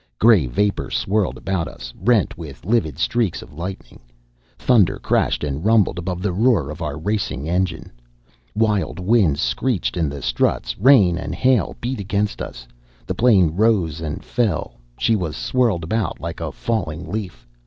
[0.17, 3.99] Gray vapor swirled about us, rent with livid streaks of lightning.
[4.57, 7.91] Thunder crashed and rumbled above the roar of our racing engine.
[8.55, 12.67] Wild winds screeched in the struts; rain and hail beat against us.
[13.05, 17.45] The plane rose and fell; she was swirled about like a falling leaf.